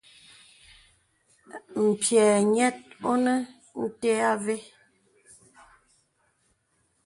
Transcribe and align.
M̀pyɛ̌ 1.87 2.27
nyɛ̄t 2.51 2.77
onə 3.11 3.33
nte 3.85 4.09
avə. 4.31 4.55